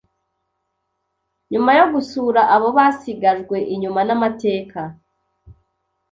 [1.51, 4.79] Nyuma yo gusura abo basigajwe inyuma n’amateka